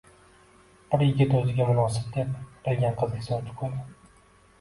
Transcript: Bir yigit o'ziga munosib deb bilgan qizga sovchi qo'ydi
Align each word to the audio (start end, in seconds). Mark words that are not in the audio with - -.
Bir 0.93 1.03
yigit 1.09 1.35
o'ziga 1.39 1.67
munosib 1.71 2.07
deb 2.15 2.31
bilgan 2.69 2.97
qizga 3.03 3.21
sovchi 3.27 3.55
qo'ydi 3.61 3.85